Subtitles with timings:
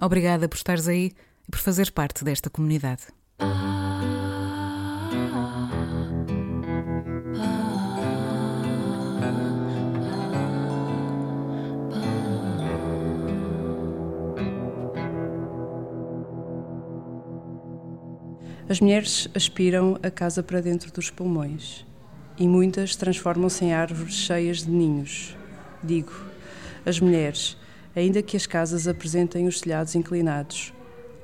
[0.00, 1.12] Obrigada por estares aí
[1.46, 3.04] e por fazeres parte desta comunidade.
[18.66, 21.86] As mulheres aspiram a casa para dentro dos pulmões
[22.38, 25.36] e muitas transformam-se em árvores cheias de ninhos.
[25.82, 26.12] Digo,
[26.84, 27.56] as mulheres
[27.94, 30.72] ainda que as casas apresentem os telhados inclinados,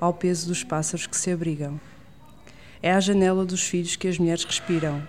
[0.01, 1.81] ao peso dos pássaros que se abrigam.
[2.83, 5.07] É à janela dos filhos que as mulheres respiram,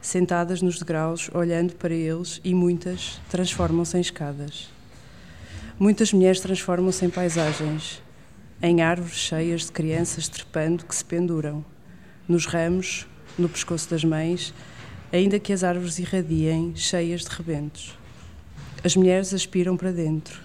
[0.00, 4.68] sentadas nos degraus, olhando para eles, e muitas transformam-se em escadas.
[5.78, 8.02] Muitas mulheres transformam-se em paisagens,
[8.62, 11.64] em árvores cheias de crianças trepando que se penduram,
[12.26, 13.06] nos ramos,
[13.38, 14.54] no pescoço das mães,
[15.12, 17.96] ainda que as árvores irradiem, cheias de rebentos.
[18.82, 20.40] As mulheres aspiram para dentro,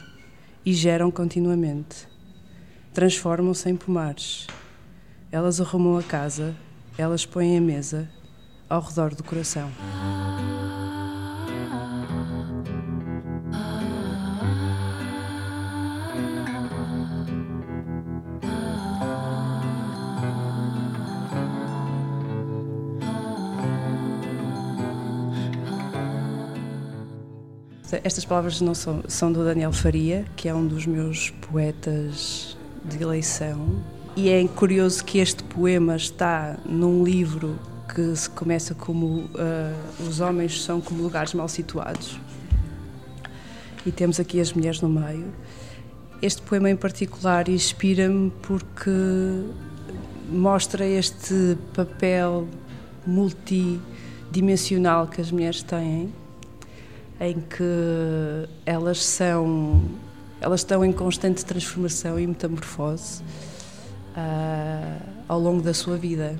[0.69, 2.07] e geram continuamente.
[2.93, 4.45] Transformam-se em pomares.
[5.31, 6.55] Elas arrumam a casa,
[6.95, 8.07] elas põem a mesa
[8.69, 9.71] ao redor do coração.
[27.91, 32.55] Estas palavras não são, são do Daniel Faria, que é um dos meus poetas
[32.85, 33.83] de eleição.
[34.15, 37.57] E é curioso que este poema está num livro
[37.93, 39.27] que se começa como uh,
[40.07, 42.19] Os homens são como lugares mal situados.
[43.85, 45.33] E temos aqui as mulheres no meio.
[46.21, 48.91] Este poema em particular inspira-me porque
[50.29, 52.47] mostra este papel
[53.07, 56.13] multidimensional que as mulheres têm
[57.19, 59.83] em que elas são
[60.41, 63.21] elas estão em constante transformação e metamorfose
[64.15, 66.35] uh, ao longo da sua vida.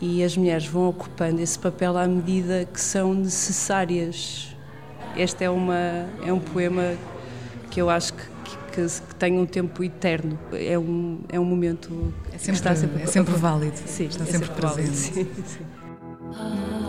[0.00, 4.54] E as mulheres vão ocupando esse papel à medida que são necessárias.
[5.14, 6.94] Este é uma é um poema
[7.70, 8.22] que eu acho que,
[8.72, 10.38] que, que tem um tempo eterno.
[10.52, 13.76] É um é um momento é sempre, está sempre, é sempre válido.
[13.76, 14.84] Sim, está é sempre, sempre presente.
[14.84, 16.85] Válido, sim, sim.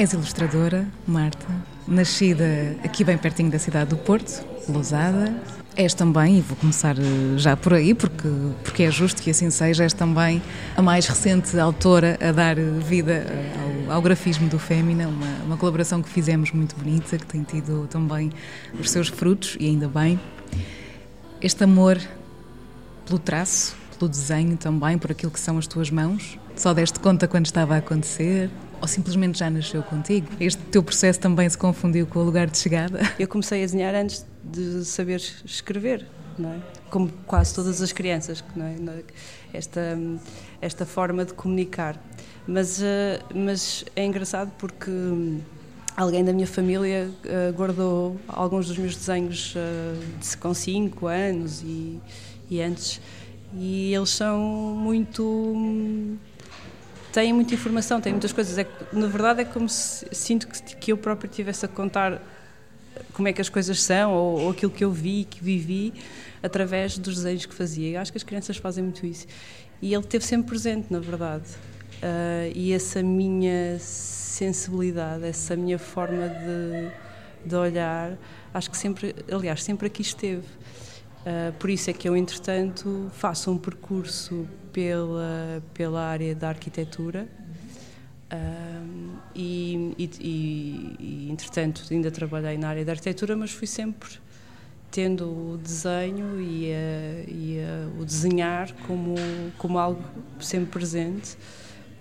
[0.00, 1.46] És ilustradora, Marta,
[1.86, 5.36] nascida aqui bem pertinho da cidade do Porto, Lousada.
[5.76, 7.02] És também, e vou começar eh,
[7.36, 8.26] já por aí, porque,
[8.64, 10.40] porque é justo que assim seja, és também
[10.74, 13.52] a mais recente autora a dar vida eh,
[13.88, 17.86] ao, ao grafismo do Fémina, uma, uma colaboração que fizemos muito bonita, que tem tido
[17.90, 18.32] também
[18.80, 20.18] os seus frutos, e ainda bem.
[21.42, 22.00] Este amor
[23.04, 27.28] pelo traço, pelo desenho também, por aquilo que são as tuas mãos, só deste conta
[27.28, 28.48] quando estava a acontecer?
[28.80, 30.28] Ou simplesmente já nasceu contigo?
[30.40, 33.00] Este teu processo também se confundiu com o lugar de chegada?
[33.18, 36.06] Eu comecei a desenhar antes de saber escrever,
[36.38, 36.58] não é?
[36.90, 38.76] Como quase todas as crianças, não é?
[39.52, 39.98] Esta,
[40.60, 42.00] esta forma de comunicar.
[42.46, 44.90] Mas, eh, mas é engraçado porque
[45.96, 52.00] alguém da minha família eh, guardou alguns dos meus desenhos eh, com 5 anos e,
[52.48, 53.00] e antes,
[53.54, 54.38] e eles são
[54.76, 56.18] muito
[57.12, 58.56] têm muita informação, têm muitas coisas.
[58.58, 62.20] É, na verdade, é como se sinto que, que eu própria estivesse a contar
[63.12, 65.92] como é que as coisas são ou, ou, aquilo que eu vi, que vivi,
[66.42, 67.96] através dos desenhos que fazia.
[67.96, 69.26] Eu acho que as crianças fazem muito isso.
[69.82, 71.48] E ele esteve sempre presente, na verdade.
[72.02, 78.16] Uh, e essa minha sensibilidade, essa minha forma de, de olhar,
[78.54, 80.46] acho que sempre, aliás, sempre aqui esteve.
[81.20, 87.26] Uh, por isso é que eu, entretanto, faço um percurso pela, pela área da arquitetura
[88.32, 94.10] uh, e, e, e, entretanto, ainda trabalhei na área da arquitetura, mas fui sempre
[94.90, 99.14] tendo o desenho e, a, e a, o desenhar como,
[99.56, 100.02] como algo
[100.40, 101.36] sempre presente,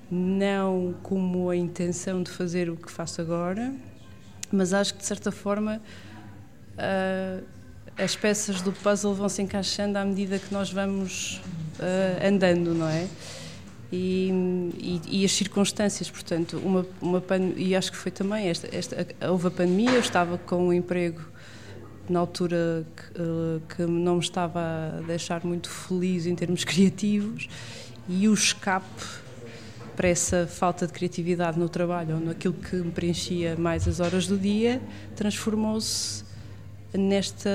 [0.10, 3.74] não como a intenção de fazer o que faço agora,
[4.52, 5.80] mas acho que de certa forma
[6.74, 7.46] uh,
[7.96, 11.42] as peças do puzzle vão se encaixando à medida que nós vamos
[11.80, 13.08] uh, andando, não é?
[13.92, 14.30] E,
[14.78, 17.24] e, e, as circunstâncias, portanto, uma, uma
[17.56, 21.22] e acho que foi também esta, esta, houve a pandemia, eu estava com um emprego
[22.08, 27.48] na altura que, uh, que não me estava a deixar muito feliz em termos criativos
[28.08, 29.06] e o escape
[29.96, 34.28] para essa falta de criatividade no trabalho ou naquilo que me preenchia mais as horas
[34.28, 34.82] do dia
[35.16, 36.24] transformou-se
[36.94, 37.50] nesta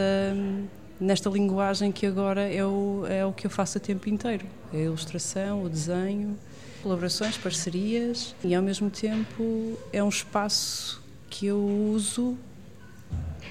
[1.01, 4.47] nesta linguagem que agora é o, é o que eu faço o tempo inteiro.
[4.73, 6.37] É a ilustração, o desenho,
[6.83, 12.37] colaborações, parcerias e ao mesmo tempo é um espaço que eu uso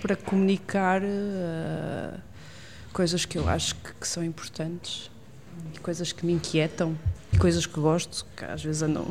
[0.01, 2.19] para comunicar uh,
[2.92, 5.10] coisas que eu acho que, que, são importantes
[5.74, 6.96] e coisas que me inquietam
[7.31, 9.07] e coisas que gosto, que às vezes não.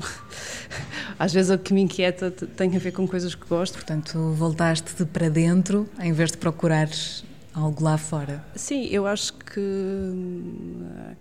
[1.19, 3.75] às vezes o que me inquieta tem a ver com coisas que gosto.
[3.75, 8.45] Portanto, voltaste-te para dentro em vez de procurares algo lá fora.
[8.55, 9.61] Sim, eu acho que,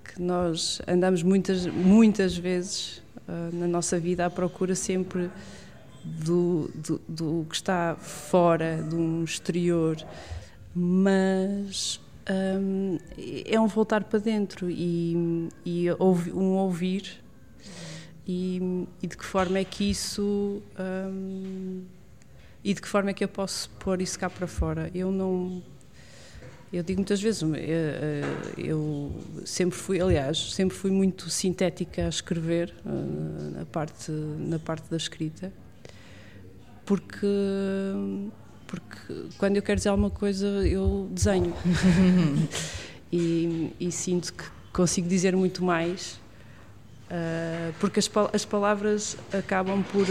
[0.03, 5.29] que nós andamos muitas, muitas vezes uh, na nossa vida à procura sempre
[6.03, 9.97] do, do, do, que está fora, de um exterior,
[10.73, 11.99] mas
[12.29, 12.97] um,
[13.45, 15.91] é um voltar para dentro e, e
[16.33, 17.21] um ouvir
[18.27, 21.83] e, e, de que forma é que isso um,
[22.63, 24.91] e de que forma é que eu posso pôr isso cá para fora.
[24.93, 25.61] Eu não
[26.73, 27.49] eu digo muitas vezes, eu,
[28.57, 29.11] eu,
[29.45, 34.95] sempre fui, aliás, sempre fui muito sintética a escrever uh, na parte na parte da
[34.95, 35.51] escrita,
[36.85, 37.27] porque
[38.67, 41.53] porque quando eu quero dizer alguma coisa eu desenho.
[43.13, 46.17] E, e, sinto que consigo dizer muito mais
[47.77, 50.07] porque as, as palavras acabam por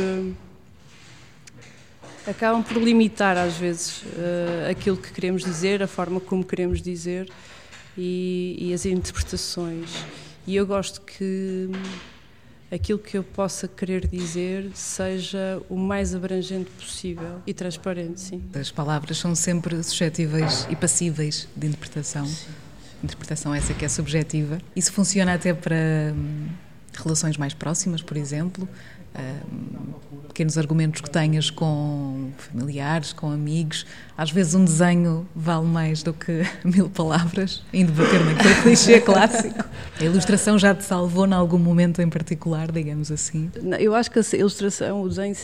[2.31, 7.31] acabam por limitar às vezes uh, aquilo que queremos dizer, a forma como queremos dizer
[7.97, 9.91] e, e, as interpretações.
[10.47, 11.69] E eu gosto que
[12.71, 18.43] aquilo que eu possa querer dizer seja o mais abrangente possível e transparente, sim.
[18.55, 22.25] As palavras são sempre suscetíveis e passíveis de interpretação.
[22.27, 22.47] Sim.
[23.03, 24.59] Interpretação essa que é subjetiva.
[24.77, 26.49] Isso funciona até para hum,
[26.95, 28.69] relações mais próximas, por exemplo,
[30.29, 33.85] pequenos argumentos que tenhas com familiares, com amigos.
[34.17, 39.65] Às vezes um desenho vale mais do que mil palavras, indo bater naquele clichê clássico.
[39.99, 43.51] A ilustração já te salvou em algum momento em particular, digamos assim?
[43.79, 45.35] Eu acho que a ilustração, o desenho,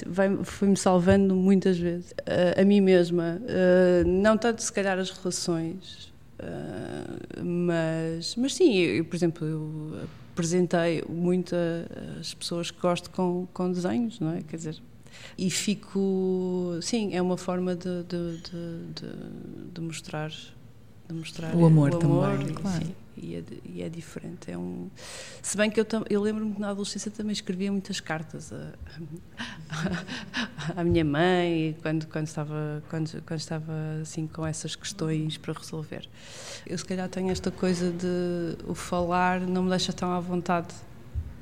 [0.44, 2.14] foi-me salvando muitas vezes.
[2.56, 3.40] A, a mim mesma.
[4.06, 6.12] não tanto, se calhar, as relações.
[7.42, 11.56] mas, mas sim, eu, por exemplo, eu apresentei muito
[12.20, 14.42] as pessoas que gosto com, com desenhos, não é?
[14.42, 14.82] Quer dizer,
[15.38, 21.90] e fico, sim, é uma forma de, de, de, de mostrar, de mostrar o amor,
[21.90, 22.84] o amor também, claro.
[22.84, 24.50] Sim, e, é, e é, diferente.
[24.50, 24.90] É um,
[25.42, 28.72] se bem que eu, eu lembro-me que na adolescência também escrevia muitas cartas a,
[30.76, 33.72] à minha mãe quando, quando, estava, quando, quando estava
[34.02, 36.08] assim com essas questões para resolver.
[36.66, 40.74] Eu se calhar tenho esta coisa de o falar não me deixa tão à vontade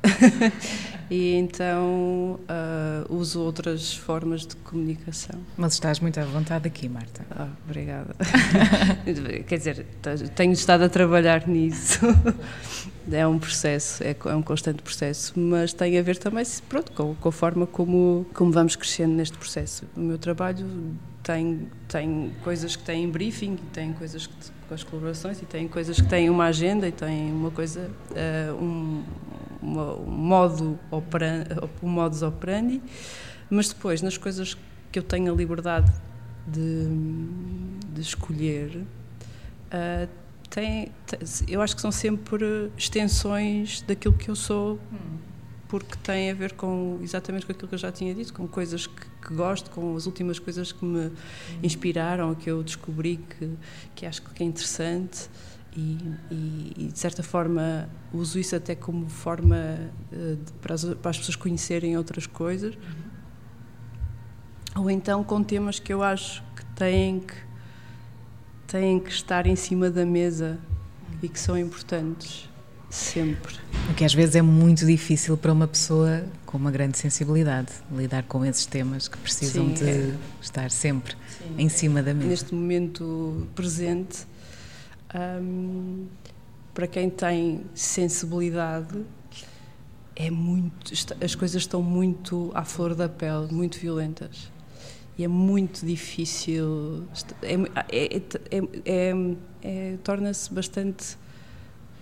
[1.11, 5.41] e então uh, uso outras formas de comunicação.
[5.57, 7.25] Mas estás muito à vontade aqui, Marta.
[7.31, 8.15] Ah, obrigada.
[9.47, 9.87] Quer dizer,
[10.35, 12.01] tenho estado a trabalhar nisso.
[13.13, 17.15] É um processo, é, é um constante processo, mas tem a ver também pronto, com,
[17.15, 19.85] com a forma como, como vamos crescendo neste processo.
[19.95, 20.67] O meu trabalho
[21.25, 24.35] tem, tem coisas que têm briefing, tem coisas que,
[24.69, 28.55] com as colaborações, e tem coisas que têm uma agenda, e tem uma coisa, uh,
[28.63, 29.03] um,
[29.65, 31.49] um modo operandi,
[31.83, 32.83] modus operandi,
[33.49, 34.57] mas depois nas coisas
[34.93, 35.93] que eu tenho a liberdade
[36.47, 36.87] de,
[37.93, 40.09] de escolher, uh,
[40.51, 40.93] tem,
[41.49, 44.79] eu acho que são sempre extensões daquilo que eu sou,
[45.67, 48.87] porque tem a ver com exatamente com aquilo que eu já tinha dito, com coisas
[48.87, 51.11] que, que gosto, com as últimas coisas que me
[51.61, 53.51] inspiraram, que eu descobri que,
[53.97, 55.29] que acho que é interessante.
[55.77, 55.99] E,
[56.31, 59.57] e, e, de certa forma uso isso até como forma
[60.13, 62.79] uh, de, para, as, para, as, pessoas conhecerem outras coisas
[64.77, 67.35] ou então com temas que eu acho que têm que
[68.69, 70.61] têm que estar em cima da mesa
[71.21, 72.49] e que são importantes
[72.95, 73.57] Sempre.
[73.91, 78.23] O que às vezes é muito difícil para uma pessoa com uma grande sensibilidade lidar
[78.23, 80.15] com esses temas que precisam Sim, de é.
[80.41, 81.55] estar sempre Sim.
[81.59, 82.29] em cima da mesa.
[82.29, 84.25] Neste momento presente,
[85.15, 86.07] hum,
[86.73, 89.05] para quem tem sensibilidade,
[90.17, 94.53] é muito, as coisas estão muito à flor da pele, muito violentas.
[95.17, 97.05] E é muito difícil,
[97.41, 97.55] é,
[97.89, 98.23] é,
[98.85, 101.17] é, é torna-se bastante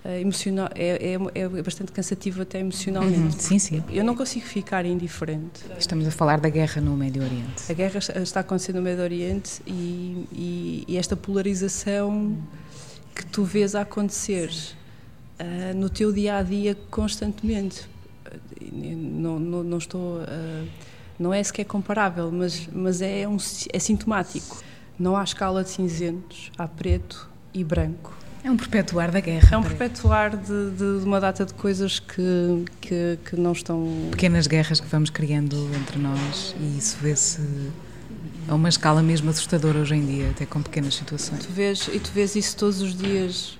[0.03, 3.19] uh, emocional, é, é, bastante cansativo até emocionalmente.
[3.19, 3.85] Uhum, sim, sim.
[3.91, 5.63] Eu não consigo ficar indiferente.
[5.79, 7.71] Estamos a falar da guerra no Médio Oriente.
[7.71, 12.35] A guerra está acontecendo no Médio Oriente e, e, e esta polarização
[13.15, 14.51] que tu vês a acontecer
[15.41, 17.93] uh, no teu dia a dia constantemente
[18.73, 20.19] não, não, não estou.
[20.19, 20.69] Uh,
[21.19, 23.37] não é sequer comparável, mas, mas é, um,
[23.73, 24.63] é sintomático.
[24.99, 28.17] Não há escala de cinzentos, há preto e branco.
[28.43, 29.49] É um perpetuar da guerra.
[29.53, 33.87] É um perpetuar de, de, de uma data de coisas que, que, que, não estão.
[34.11, 37.41] Pequenas guerras que vamos criando entre nós e isso vê-se
[38.49, 41.45] a uma escala mesmo assustadora hoje em dia, até com pequenas situações.
[41.45, 43.59] Tu vês, e tu vês isso todos os dias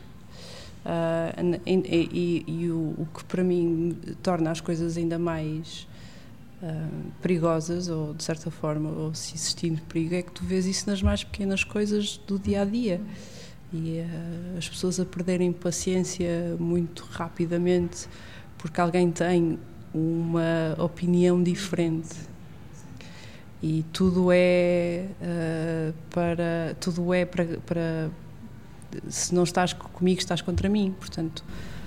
[0.85, 5.87] Uh, e, e, e o, o, que para mim torna as coisas ainda mais
[6.61, 10.91] uh, perigosas, ou de certa forma, ou se existindo perigo, é que tu vês isso
[10.91, 13.01] nas mais pequenas coisas do dia a dia.
[13.73, 18.09] E uh, as pessoas a perderem paciência muito rapidamente
[18.59, 19.59] porque alguém tem
[19.95, 22.09] uma opinião diferente
[23.63, 28.11] e tudo é uh, para tudo é para, para
[29.09, 30.95] se não estás comigo, estás contra mim.
[30.99, 31.45] Portanto,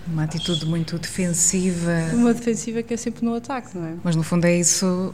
[0.08, 0.68] uma atitude acho...
[0.68, 2.10] muito defensiva.
[2.14, 3.96] Uma defensiva que é sempre no ataque, não é?
[4.04, 5.14] Mas no fundo é isso,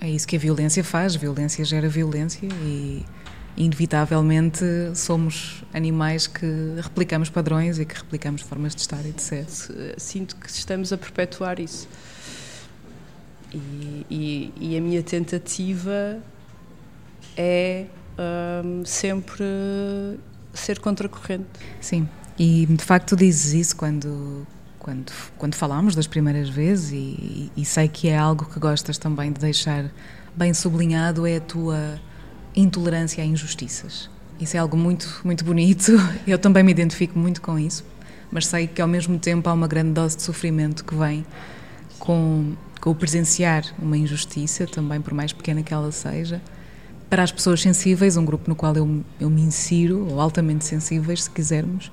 [0.00, 1.14] é isso que a violência faz.
[1.14, 3.04] Violência gera violência e
[3.56, 4.64] inevitavelmente
[4.94, 6.46] somos animais que
[6.82, 9.46] replicamos padrões e que replicamos formas de estar e de ser.
[9.96, 11.88] Sinto que estamos a perpetuar isso.
[13.56, 16.18] E, e, e a minha tentativa
[17.36, 17.86] é
[18.62, 19.44] um, sempre
[20.52, 21.46] ser contracorrente.
[21.80, 22.06] Sim,
[22.38, 24.46] e de facto tu dizes isso quando,
[24.78, 29.32] quando, quando falámos das primeiras vezes e, e, sei que é algo que gostas também
[29.32, 29.90] de deixar
[30.34, 31.98] bem sublinhado é a tua
[32.54, 34.10] intolerância a injustiças.
[34.38, 35.92] Isso é algo muito, muito bonito,
[36.26, 37.84] eu também me identifico muito com isso,
[38.30, 41.24] mas sei que ao mesmo tempo há uma grande dose de sofrimento que vem
[41.98, 42.54] com,
[42.86, 46.40] com o presenciar uma injustiça, também por mais pequena que ela seja,
[47.10, 51.24] para as pessoas sensíveis, um grupo no qual eu, eu me insiro, ou altamente sensíveis,
[51.24, 51.90] se quisermos,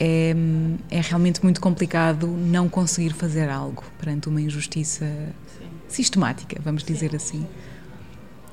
[0.00, 0.34] é,
[0.90, 5.66] é realmente muito complicado não conseguir fazer algo perante uma injustiça Sim.
[5.86, 6.94] sistemática, vamos Sim.
[6.94, 7.46] dizer assim.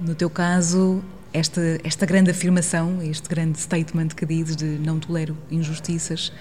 [0.02, 5.38] No teu caso, esta, esta grande afirmação, este grande statement que dizes de não tolero
[5.50, 6.34] injustiças,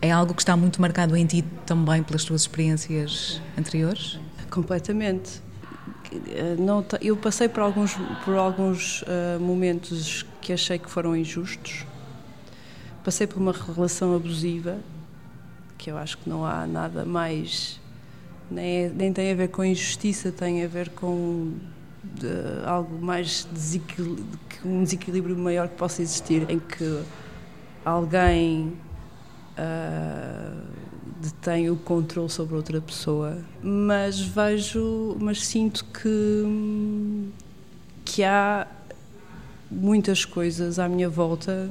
[0.00, 4.18] é algo que está muito marcado em ti também pelas tuas experiências anteriores?
[4.50, 5.42] Completamente.
[6.12, 11.84] Eh, não, eu passei por alguns, por alguns uh, momentos que achei que foram injustos.
[13.04, 14.78] Passei por uma relação abusiva,
[15.76, 17.80] que eu acho que não há nada mais.
[18.50, 21.54] Nem, é, nem tem a ver com injustiça, tem a ver com
[22.02, 22.28] de,
[22.66, 24.18] algo mais desequil,
[24.64, 27.02] um desequilíbrio maior que possa existir, em que
[27.84, 28.72] alguém.
[29.58, 30.62] Uh,
[31.20, 37.28] detém o controle sobre outra pessoa, mas vejo, mas sinto que
[38.04, 38.66] que há
[39.70, 41.68] muitas coisas à minha volta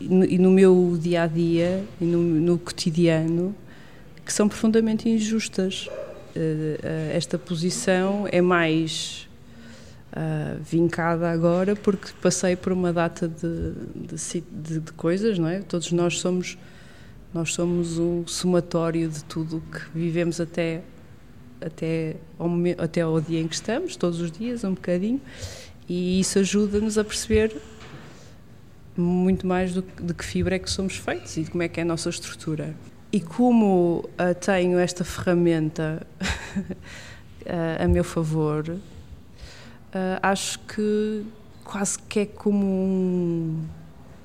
[0.00, 3.54] e no meu dia a dia e no, no cotidiano
[4.24, 5.88] que são profundamente injustas.
[6.34, 9.28] Eh, eh, esta posição é mais
[10.12, 15.60] uh, vincada agora porque passei por uma data de, de, de, de coisas, não é?
[15.60, 16.56] Todos nós somos
[17.32, 20.82] nós somos um somatório de tudo o que vivemos até,
[21.60, 25.20] até, ao momento, até ao dia em que estamos, todos os dias, um bocadinho,
[25.88, 27.56] e isso ajuda-nos a perceber
[28.96, 31.78] muito mais do, de que fibra é que somos feitos e de como é que
[31.78, 32.74] é a nossa estrutura.
[33.12, 36.74] E como uh, tenho esta ferramenta uh,
[37.84, 38.76] a meu favor,
[39.94, 41.24] uh, acho que
[41.64, 43.64] quase que é como um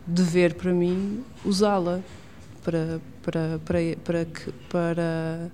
[0.07, 2.01] dever para mim usá-la
[2.63, 4.27] para, para, para, para,
[4.69, 5.51] para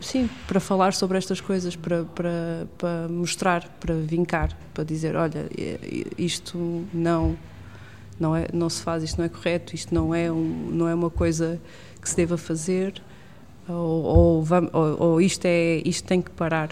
[0.00, 5.48] sim, para falar sobre estas coisas, para, para, para mostrar, para vincar, para dizer, olha,
[6.16, 7.36] isto não
[8.18, 10.94] não é não se faz, isto não é correto, isto não é um, não é
[10.94, 11.60] uma coisa
[12.00, 13.02] que se deva fazer
[13.68, 16.70] ou, ou, ou, ou isto é isto tem que parar.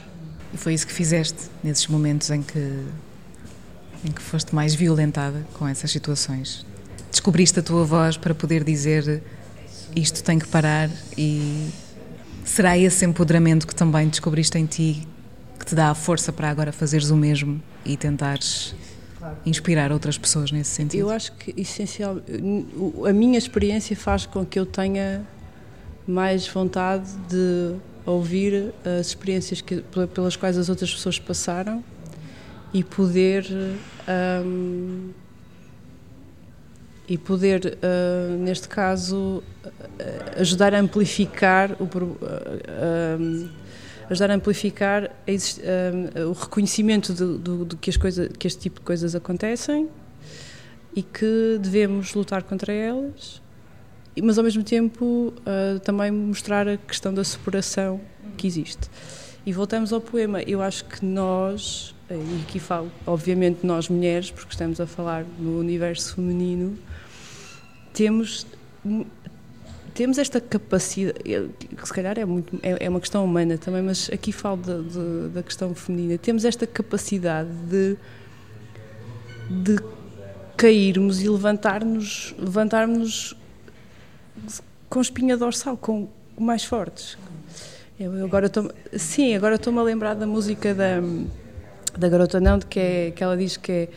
[0.54, 2.84] E foi isso que fizeste nesses momentos em que
[4.04, 6.64] em que foste mais violentada com essas situações
[7.10, 9.22] descobriste a tua voz para poder dizer
[9.96, 11.70] isto tem que parar e
[12.44, 15.08] será esse empoderamento que também descobriste em ti
[15.58, 18.74] que te dá a força para agora fazeres o mesmo e tentares
[19.46, 21.00] inspirar outras pessoas nesse sentido?
[21.00, 22.18] Eu acho que essencial,
[23.08, 25.26] a minha experiência faz com que eu tenha
[26.06, 27.74] mais vontade de
[28.06, 29.82] ouvir as experiências que,
[30.12, 31.82] pelas quais as outras pessoas passaram
[32.72, 33.46] e poder
[34.44, 35.10] um,
[37.08, 39.42] e poder uh, neste caso
[40.36, 43.50] ajudar a amplificar o uh,
[44.10, 49.14] ajudar a amplificar a, o reconhecimento de, que as coisas que este tipo de coisas
[49.14, 49.88] acontecem
[50.94, 53.42] e que devemos lutar contra elas
[54.22, 58.00] mas ao mesmo tempo uh, também mostrar a questão da superação
[58.36, 58.88] que existe.
[59.46, 60.40] E voltamos ao poema.
[60.42, 65.58] Eu acho que nós, e aqui falo, obviamente nós mulheres, porque estamos a falar no
[65.58, 66.78] universo feminino,
[67.92, 68.46] temos
[69.94, 74.10] temos esta capacidade, que se calhar é, muito, é, é, uma questão humana também, mas
[74.12, 77.96] aqui falo de, de, da questão feminina, temos esta capacidade de,
[79.48, 79.78] de
[80.56, 83.36] cairmos e levantar-nos levantar-nos
[84.88, 86.08] com espinha dorsal, com
[86.38, 87.16] mais fortes.
[87.98, 91.00] Eu agora estou, sim, agora estou-me a lembrar da música da,
[91.96, 93.88] da Garota Não, que, é, que ela diz que é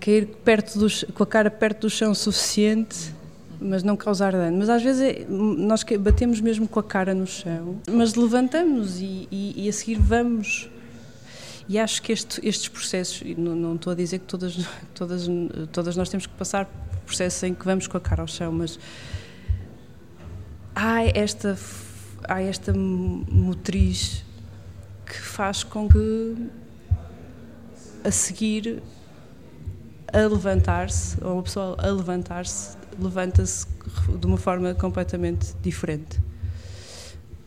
[0.00, 3.12] cair perto dos, com a cara perto do chão suficiente,
[3.60, 4.58] mas não causar dano.
[4.58, 9.28] Mas às vezes é, nós batemos mesmo com a cara no chão, mas levantamos e,
[9.30, 10.68] e, e a seguir vamos.
[11.68, 14.58] E acho que este, estes processos, não, não, estou a dizer que todas,
[14.94, 15.28] todas,
[15.70, 18.50] todas nós temos que passar por processos em que vamos com a cara ao chão,
[18.52, 18.78] mas
[20.74, 21.58] há esta,
[22.24, 24.24] há esta motriz
[25.06, 26.36] que faz com que
[28.04, 28.82] a seguir
[30.12, 33.66] a levantar-se, ou a pessoa a levantar-se, levanta-se
[34.18, 36.20] de uma forma completamente diferente.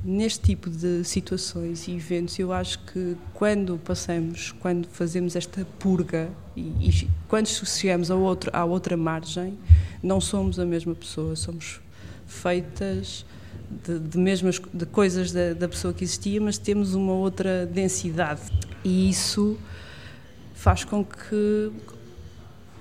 [0.04, 6.30] Neste tipo de situações e eventos, eu acho que quando passamos, quando fazemos esta purga
[6.56, 9.58] e, e quando chegamos a outro, à outra margem,
[10.02, 11.82] não somos a mesma pessoa, somos
[12.28, 13.26] feitas
[13.84, 18.42] de, de mesmas de coisas da, da, pessoa que existia, mas temos uma outra densidade.
[18.84, 19.58] E isso
[20.54, 21.72] faz com que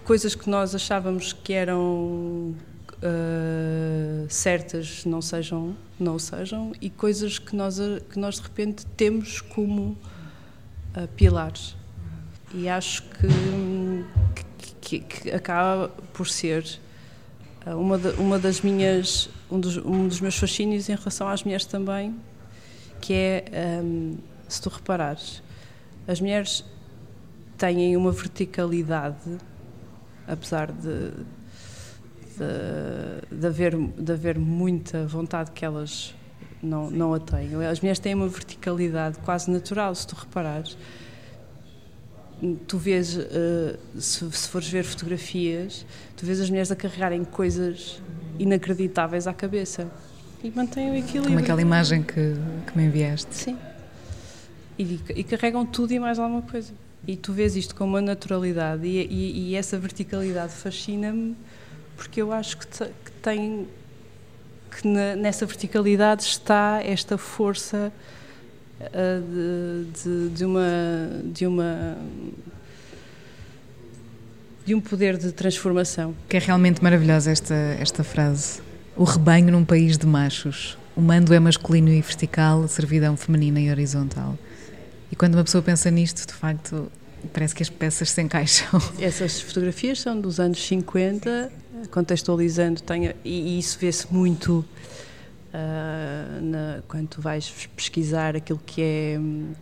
[0.04, 2.54] coisas que nós achávamos que eram
[3.02, 7.78] uh, certas não sejam não sejam e coisas que nós
[8.10, 9.96] que nós de repente temos como
[10.96, 11.76] uh, pilares.
[12.56, 14.04] E acho que,
[14.80, 16.64] que, que acaba por ser
[17.66, 21.42] ah, uma, de, uma das minhas, um dos, um dos meus fascínios em relação às
[21.44, 22.14] mulheres também,
[23.00, 24.16] que é, um,
[24.48, 25.42] se tu reparares,
[26.06, 26.64] as mulheres
[27.56, 29.38] têm uma verticalidade,
[30.26, 31.10] apesar de,
[32.36, 36.14] de, de, haver, de haver muita vontade que elas
[36.62, 37.60] não, não a tenham.
[37.60, 40.76] As mulheres têm uma verticalidade quase natural, se tu reparares
[42.66, 48.02] tu vês, uh, se, se fores ver fotografias, tu vês as mulheres a carregarem coisas
[48.38, 49.90] inacreditáveis à cabeça
[50.42, 51.24] e mantêm o equilíbrio.
[51.24, 52.34] Como aquela imagem que,
[52.66, 53.34] que me enviaste.
[53.34, 53.58] Sim.
[54.78, 56.72] E, e, carregam tudo e mais alguma coisa.
[57.06, 61.36] E tu vês isto com uma naturalidade e, e, e essa verticalidade fascina-me
[61.96, 63.68] porque eu acho que, te, que tem
[64.70, 67.92] que na, nessa verticalidade está esta força
[68.92, 70.62] de, de, de, uma
[71.24, 71.96] de uma
[74.64, 76.14] de um poder de transformação.
[76.28, 78.60] Que é realmente maravilhosa esta esta frase.
[78.96, 80.78] O rebanho num país de machos.
[80.96, 84.38] O mando é masculino e vertical, a servidão feminina e horizontal.
[85.10, 86.90] E quando uma pessoa pensa nisto, de facto,
[87.32, 88.80] parece que as peças se encaixam.
[89.00, 91.50] Essas fotografias são dos anos 50,
[91.90, 92.80] contextualizando,
[93.24, 94.64] e, e isso vê-se muito
[95.54, 99.52] Uh, na, quando tu vais pesquisar aquilo que é um,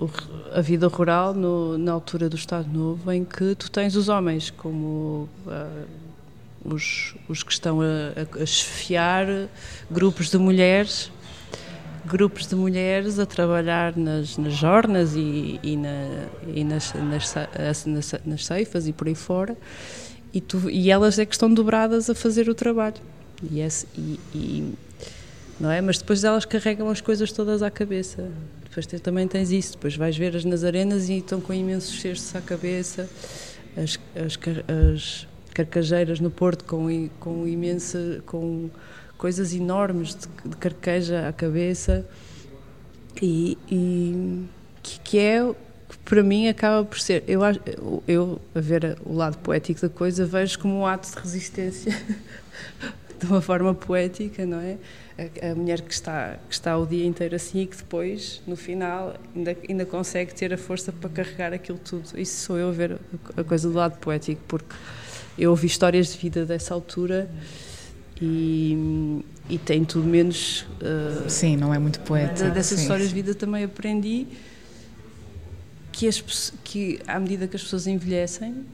[0.51, 4.49] a vida rural no, na altura do Estado Novo, em que tu tens os homens
[4.49, 5.87] como uh,
[6.65, 9.27] os, os que estão a, a, chefiar
[9.91, 11.13] grupos de mulheres,
[12.07, 18.15] grupos de mulheres a trabalhar nas, nas jornas e, e, na, e nas, nas, nas,
[18.25, 19.59] nas ceifas e por aí fora,
[20.33, 22.97] e, tu, e elas é que estão dobradas a fazer o trabalho.
[23.43, 24.75] E, esse, e
[25.59, 25.81] não é?
[25.81, 28.29] Mas depois elas carregam as coisas todas à cabeça.
[28.65, 32.35] Depois também tens isso, depois vais ver as nas arenas e estão com imensos cestos
[32.35, 33.09] à cabeça,
[33.77, 34.39] as, as,
[34.91, 38.71] as carcajeiras no Porto com, com imensa, com
[39.19, 42.05] coisas enormes de, de carqueja à cabeça
[43.21, 44.47] e, e
[44.83, 45.55] que, que, é
[46.05, 47.41] para mim acaba por ser, eu,
[48.09, 51.93] eu a ver o lado poético da coisa, vejo como um ato de resistência
[53.21, 54.79] de uma forma poética, não é?
[55.19, 58.57] A, a, mulher que está, que está o dia inteiro assim e que depois, no
[58.57, 62.19] final, ainda, ainda consegue ter a força para carregar aquilo tudo.
[62.19, 62.99] Isso sou eu a ver
[63.37, 64.75] a coisa do lado poético, porque
[65.37, 67.31] eu ouvi histórias de vida dessa altura
[68.21, 70.63] e, e tem tudo menos.
[70.81, 72.51] Uh, sim, não é muito poético.
[72.51, 72.85] Dessas sim.
[72.85, 74.27] histórias de vida também aprendi
[75.93, 78.65] que, as, que à medida que as pessoas envelhecem,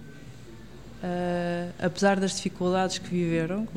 [0.99, 3.69] Uh, apesar das dificuldades que viveram,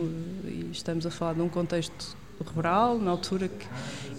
[0.44, 2.18] e estamos a falar de um contexto
[2.50, 3.68] rural, na altura que,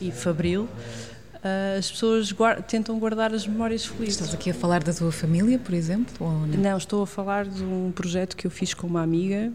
[0.01, 4.15] e fabril, uh, as pessoas guard, tentam guardar as memórias felizes.
[4.15, 6.15] Estás aqui a falar da tua família, por exemplo?
[6.21, 6.59] Ou não?
[6.59, 9.53] não, estou a falar de um projeto que eu fiz com uma amiga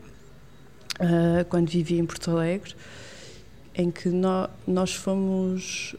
[0.99, 2.75] uh, quando vivia em Porto Alegre,
[3.75, 5.95] em que no, nós fomos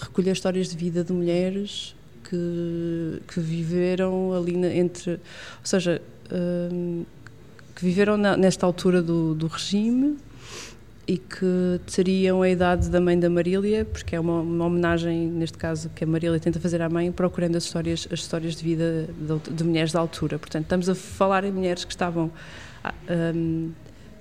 [0.00, 5.10] recolher histórias de vida de mulheres que, que viveram ali na, entre.
[5.12, 5.18] Ou
[5.64, 6.00] seja,
[7.74, 10.16] que viveram na, nesta altura do, do, regime
[11.06, 15.58] e que teriam a idade da mãe da Marília, porque é uma, uma, homenagem, neste
[15.58, 19.08] caso, que a Marília tenta fazer à mãe, procurando as histórias, as histórias de vida
[19.18, 20.38] de, de mulheres da altura.
[20.38, 22.32] Portanto, estamos a falar em mulheres que estavam
[23.36, 23.70] um,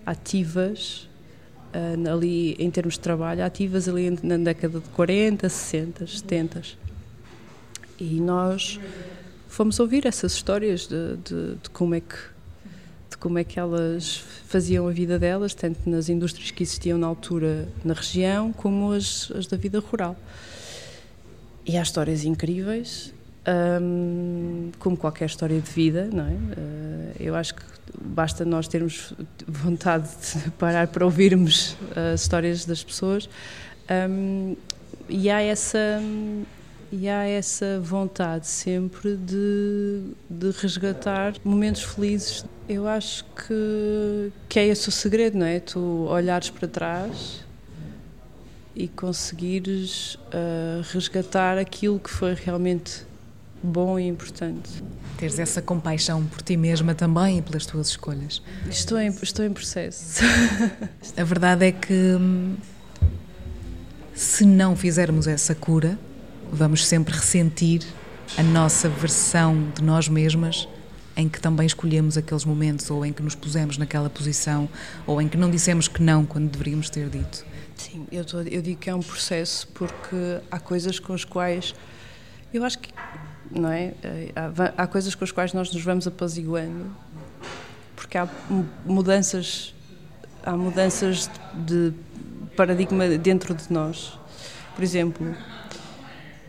[0.05, 1.07] ativas
[1.73, 6.61] uh, ali em termos de trabalho, ativas ali na década de 40, 60, 70.
[7.97, 8.77] E nós
[9.47, 12.32] fomos ouvir essas histórias de, de, de, como é que
[13.13, 17.08] de como é que elas faziam a vida delas, tanto nas indústrias que existiam na
[17.08, 20.15] altura na região, como as, as da vida rural.
[21.65, 23.13] E há histórias incríveis,
[23.82, 26.32] hum, como qualquer história de vida, não é?
[26.32, 27.62] Uh, eu acho que
[28.02, 29.13] basta nós termos
[29.47, 33.30] vontade de parar para ouvirmos as histórias das pessoas.
[34.10, 34.56] Um,
[35.08, 36.02] e há essa
[36.91, 42.45] e há essa vontade sempre de, de resgatar momentos felizes.
[42.67, 45.60] Eu acho que, que é esse o segredo, não é?
[45.60, 47.43] Tu olhares para trás
[48.76, 53.06] e conseguires uh, resgatar aquilo que foi realmente
[53.62, 54.84] bom e importante.
[55.17, 58.41] Teres essa compaixão por ti mesma também e pelas tuas escolhas.
[58.69, 60.23] Estou em, estou em processo.
[61.15, 62.56] A verdade é que hum,
[64.13, 65.97] se não fizermos essa cura,
[66.52, 67.84] vamos sempre ressentir
[68.38, 70.67] a nossa versão de nós mesmas
[71.15, 74.67] em que também escolhemos aqueles momentos ou em que nos pusemos naquela posição
[75.06, 77.45] ou em que não dissemos que não quando deveríamos ter dito.
[77.76, 81.73] Sim, eu, tô, eu digo que é um processo porque há coisas com as quais
[82.54, 82.89] eu acho que
[83.52, 83.93] não é
[84.36, 86.86] há, há coisas com as quais nós nos vamos apaziguando
[87.95, 88.28] porque há
[88.86, 89.73] mudanças
[90.45, 91.93] há mudanças de
[92.56, 94.17] paradigma dentro de nós
[94.76, 95.36] por exemplo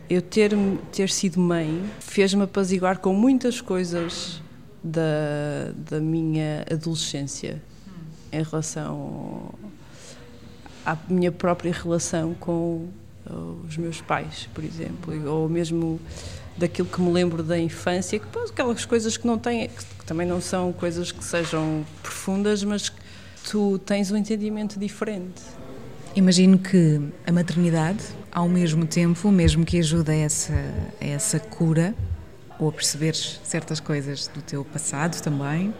[0.08, 0.54] eu ter,
[0.92, 4.42] ter sido mãe fez-me apaziguar com muitas coisas
[4.84, 7.60] da, da minha adolescência
[8.30, 9.54] em relação
[10.84, 12.88] à minha própria relação com
[13.66, 15.98] os meus pais, por exemplo, ou mesmo
[16.58, 20.40] daquilo que me lembro da infância, que aquelas coisas que não têm, que também não
[20.40, 23.00] são coisas que sejam profundas, mas que
[23.50, 25.42] tu tens um entendimento diferente.
[26.14, 30.52] Imagino que a maternidade, ao mesmo tempo, mesmo que ajude a essa,
[31.00, 31.94] a essa cura,
[32.58, 35.74] ou a perceberes certas coisas do teu passado também,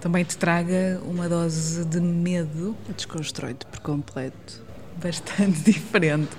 [0.00, 2.76] também te traga uma dose de medo.
[2.96, 4.60] Desconstrói-te por completo.
[5.00, 6.30] Bastante diferente.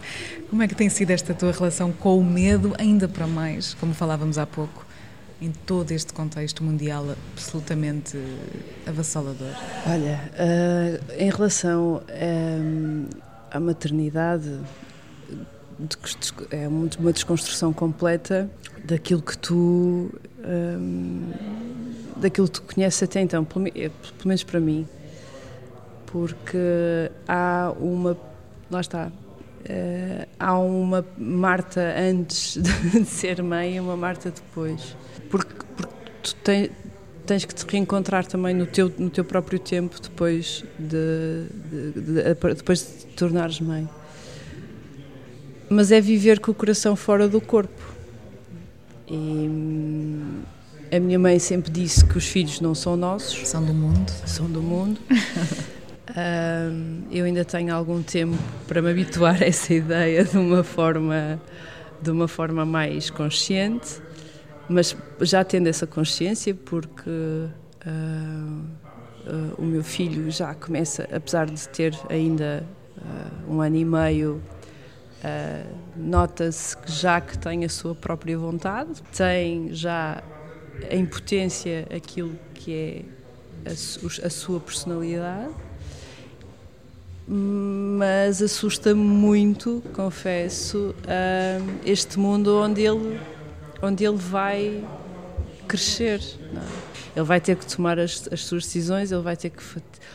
[0.49, 3.93] Como é que tem sido esta tua relação com o medo, ainda para mais, como
[3.93, 4.85] falávamos há pouco,
[5.41, 8.17] em todo este contexto mundial absolutamente
[8.85, 9.53] avassalador?
[9.87, 13.17] Olha, uh, em relação uh,
[13.49, 14.59] à maternidade,
[16.51, 18.49] é uma desconstrução completa
[18.83, 20.11] daquilo que tu
[20.45, 21.31] um,
[22.17, 23.91] daquilo que tu conheces até então, pelo, pelo
[24.25, 24.87] menos para mim,
[26.07, 26.57] porque
[27.27, 28.17] há uma
[28.69, 34.95] lá está uh, há uma Marta antes de ser mãe e uma Marta depois
[35.29, 36.69] porque, porque tu tens,
[37.25, 42.53] tens que te reencontrar também no teu, no teu próprio tempo depois de, de, de,
[42.55, 43.89] depois de te tornares mãe.
[45.69, 47.92] Mas é viver com o coração fora do corpo.
[49.07, 53.47] E a minha mãe sempre disse que os filhos não são nossos.
[53.47, 54.11] São do mundo.
[54.25, 54.99] São do mundo.
[57.11, 58.37] eu ainda tenho algum tempo
[58.67, 61.41] para me habituar a essa ideia de uma forma,
[62.01, 64.01] de uma forma mais consciente
[64.67, 67.49] mas já tendo essa consciência, porque uh,
[67.85, 72.65] uh, o meu filho já começa, apesar de ter ainda
[72.97, 74.41] uh, um ano e meio,
[75.23, 80.21] Uh, Nota-se que já que tem a sua própria vontade, tem já
[80.89, 82.73] em potência aquilo que
[83.65, 85.53] é a, a sua personalidade,
[87.25, 93.17] mas assusta-me muito, confesso, uh, este mundo onde ele,
[93.81, 94.83] onde ele vai
[95.67, 96.19] crescer.
[96.19, 96.93] É?
[97.15, 99.63] Ele vai ter que tomar as, as suas decisões, ele vai ter que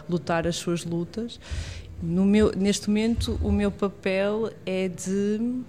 [0.08, 1.40] lutar as suas lutas
[2.02, 5.62] no meu, neste momento, o meu papel é de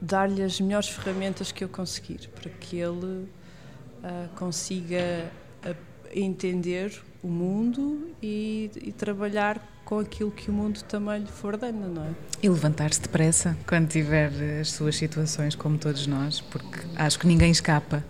[0.00, 5.30] dar-lhe as melhores ferramentas que eu conseguir para que ele uh, consiga
[5.64, 5.76] uh,
[6.14, 11.88] entender o mundo e, e, trabalhar com aquilo que o mundo também lhe for dando,
[11.88, 12.10] não é?
[12.42, 17.50] E levantar-se depressa quando tiver as suas situações, como todos nós, porque acho que ninguém
[17.50, 18.04] escapa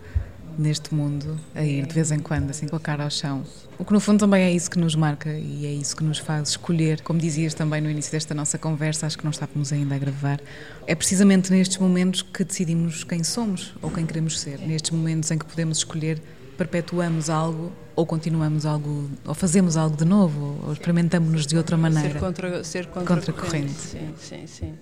[0.59, 3.43] neste mundo a ir de vez em quando, assim com a cara ao chão.
[3.79, 6.19] O que no fundo também é isso que nos marca e é isso que nos
[6.19, 7.01] faz escolher.
[7.03, 10.41] Como dizias também no início desta nossa conversa, acho que não estávamos ainda a gravar,
[10.87, 14.59] é precisamente nestes momentos que decidimos quem somos ou quem queremos ser.
[14.61, 16.23] Nestes momentos em que podemos escolher
[16.57, 22.13] perpetuamos algo ou continuamos algo, ou fazemos algo de novo, ou experimentamos-nos de outra maneira.
[22.13, 23.73] Ser, contra, ser contra, corrente.
[23.73, 24.75] Sim, sim, sim.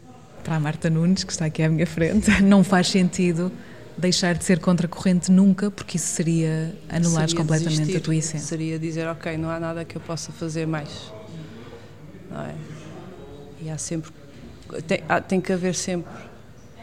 [0.42, 3.52] Para a Marta Nunes, que está aqui à minha frente, não faz sentido
[3.96, 8.46] deixar de ser contracorrente nunca, porque isso seria anular completamente desistir, a tua essência.
[8.46, 11.12] Seria dizer, ok, não há nada que eu possa fazer mais.
[12.30, 12.54] Não é?
[13.62, 14.10] E há sempre.
[14.86, 16.12] Tem, há, tem que haver sempre,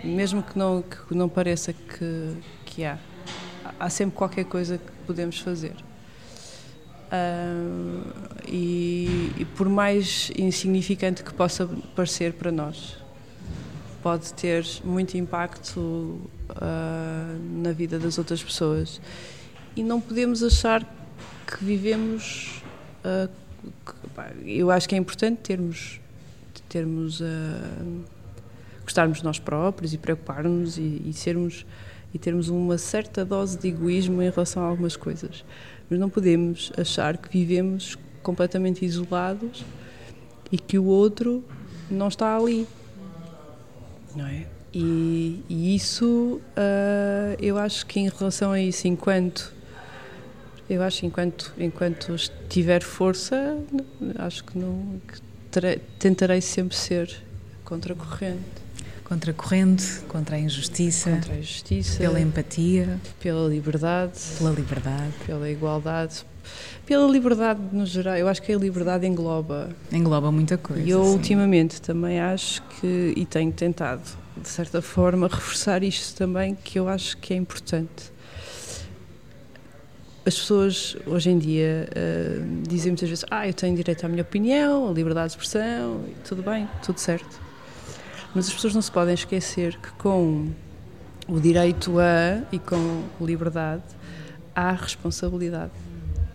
[0.03, 2.97] mesmo que não, que não pareça que, que há,
[3.79, 5.75] há sempre qualquer coisa que podemos fazer.
[7.11, 8.07] Uh,
[8.47, 12.97] e, e por mais insignificante que possa parecer para nós,
[14.01, 16.21] pode ter muito impacto
[16.51, 19.01] uh, na vida das outras pessoas.
[19.75, 20.83] E não podemos achar
[21.47, 22.61] que vivemos.
[23.05, 23.29] Uh,
[23.85, 25.99] que, pá, eu acho que é importante termos.
[26.69, 27.25] termos uh,
[28.83, 31.65] gostarmos de nós próprios e preocupar-nos e, e sermos
[32.13, 35.45] e termos uma certa dose de egoísmo em relação a algumas coisas.
[35.89, 39.63] Mas não podemos achar que vivemos completamente isolados
[40.51, 41.43] e que o outro
[41.89, 42.67] não está ali
[44.15, 44.45] não é?
[44.73, 49.53] E, e isso, uh, eu acho que em relação a isso, enquanto
[50.69, 52.15] eu acho enquanto enquanto
[52.47, 53.57] tiver força,
[54.17, 55.19] acho que não que
[55.51, 57.13] terei, tentarei sempre ser
[57.65, 58.61] contracorrente.
[59.03, 65.13] Contra a corrente, contra a injustiça, contra a injustiça, pela empatia, pela liberdade, pela liberdade,
[65.25, 66.25] pela igualdade,
[66.85, 68.15] pela liberdade no geral.
[68.15, 69.69] Eu acho que a liberdade engloba.
[69.91, 70.81] Engloba muita coisa.
[70.81, 71.11] E eu sim.
[71.11, 74.01] ultimamente também acho que, e tenho tentado,
[74.37, 78.11] de certa forma, reforçar isto também, que eu acho que é importante.
[80.25, 84.21] As pessoas hoje em dia uh, dizem muitas vezes: Ah, eu tenho direito à minha
[84.21, 87.41] opinião, à liberdade de expressão, tudo bem, tudo certo.
[88.33, 90.51] Mas as pessoas não se podem esquecer que com
[91.27, 93.83] o direito a e com liberdade
[94.55, 95.71] há responsabilidade.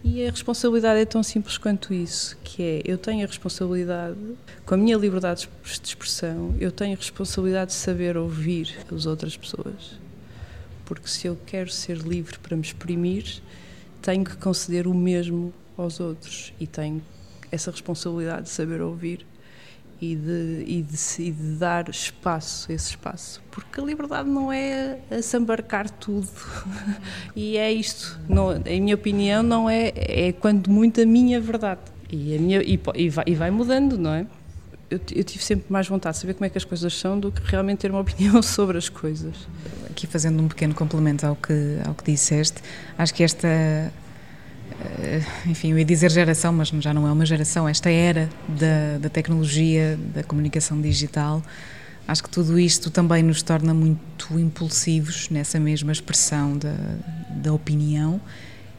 [0.09, 4.16] E a responsabilidade é tão simples quanto isso, que é eu tenho a responsabilidade,
[4.64, 9.37] com a minha liberdade de expressão, eu tenho a responsabilidade de saber ouvir as outras
[9.37, 9.99] pessoas.
[10.85, 13.42] Porque se eu quero ser livre para me exprimir,
[14.01, 17.03] tenho que conceder o mesmo aos outros e tenho
[17.51, 19.27] essa responsabilidade de saber ouvir
[20.00, 23.42] e de, e de, e de dar espaço, esse espaço.
[23.50, 26.28] Porque a liberdade não é a se embarcar tudo.
[27.35, 28.18] e é isto.
[28.28, 31.80] Não, em minha opinião, não é, é quando muito a minha verdade.
[32.11, 34.26] E, a minha, e, e, vai, e vai mudando, não é?
[34.88, 37.32] Eu, eu, tive sempre mais vontade de saber como é que as coisas são do
[37.32, 39.35] que realmente ter uma opinião sobre as coisas.
[39.90, 42.62] Aqui fazendo um pequeno complemento ao que, ao que disseste,
[42.96, 43.48] acho que esta
[45.46, 49.09] enfim, eu ia dizer geração, mas já não é uma geração, esta era da, da
[49.09, 51.42] tecnologia, da comunicação digital,
[52.07, 56.74] acho que tudo isto também nos torna muito impulsivos nessa mesma expressão da,
[57.31, 58.20] da opinião.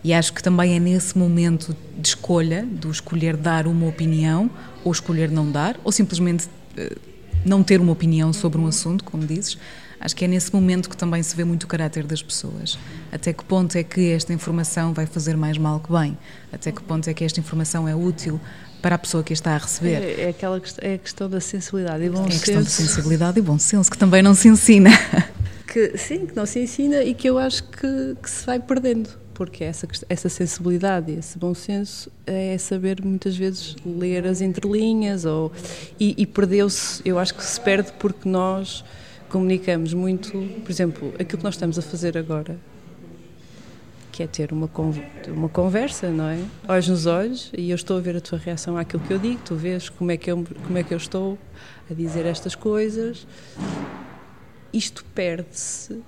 [0.04, 4.50] E acho que também é nesse momento de escolha, do escolher dar uma opinião
[4.84, 6.48] ou escolher não dar, ou simplesmente
[6.78, 6.96] eh,
[7.44, 9.58] não ter uma opinião sobre um assunto, como dizes,
[10.00, 12.78] Acho que é nesse momento que também se vê muito o caráter das pessoas.
[13.12, 16.18] Até que ponto é que esta informação vai fazer mais mal que bem?
[16.52, 18.40] Até que ponto é que esta informação é útil
[18.82, 20.02] para a pessoa que a está a receber?
[20.02, 22.34] É, é aquela é a questão da sensibilidade e bom senso.
[22.34, 24.90] É a questão da sensibilidade e bom senso, que também não se ensina.
[25.68, 29.10] Que, sim, que não se ensina e que eu acho que, que se vai perdendo
[29.38, 35.52] porque essa, essa sensibilidade, esse bom senso é saber muitas vezes ler as entrelinhas ou,
[36.00, 38.84] e, e perdeu-se, eu acho que se perde porque nós
[39.30, 40.32] comunicamos muito,
[40.64, 42.58] por exemplo, aquilo que nós estamos a fazer agora,
[44.12, 44.70] que é ter uma,
[45.28, 46.40] uma conversa, não é?
[46.68, 49.40] Olhos nos olhos e eu estou a ver a tua reação àquilo que eu digo,
[49.46, 51.38] tu vês como é que eu, como é que eu estou
[51.90, 53.28] a dizer estas coisas.
[54.74, 56.02] Isto perde-se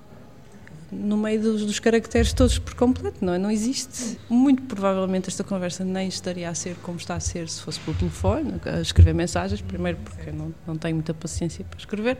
[0.92, 3.38] no meio dos, dos, caracteres todos por completo, não é?
[3.38, 4.18] Não existe.
[4.28, 7.96] Muito provavelmente esta conversa nem estaria a ser como está a ser se fosse pelo
[7.96, 12.18] telefone, a escrever mensagens, primeiro porque não, não tenho muita paciência para escrever,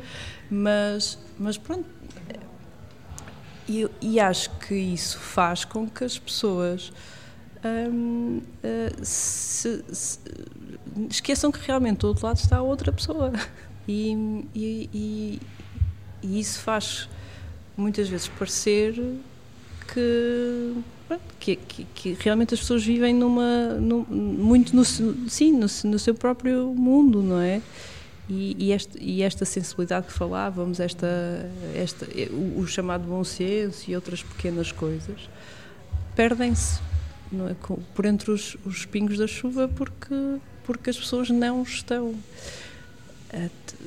[0.50, 1.84] mas, mas pronto.
[3.68, 6.92] E, e acho que isso faz com que as pessoas
[7.64, 10.18] hum, uh, se, se,
[11.08, 13.32] esqueçam que realmente do outro lado está outra pessoa.
[13.88, 15.40] E, e,
[16.22, 17.08] e isso faz
[17.76, 18.94] muitas vezes parecer
[19.92, 20.74] que,
[21.38, 26.14] que, que, que realmente as pessoas vivem numa, num, muito no, sim, no, no, seu
[26.14, 27.60] próprio mundo, não é?
[28.28, 33.90] E, e, este, e esta sensibilidade que falávamos, esta, esta, o, o chamado bom senso
[33.90, 35.28] e outras pequenas coisas,
[36.14, 36.80] perdem-se
[37.32, 37.54] é?
[37.94, 40.14] por entre os, os pingos da chuva porque,
[40.64, 42.14] porque as pessoas não estão